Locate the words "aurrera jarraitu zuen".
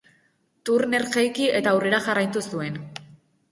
1.75-2.83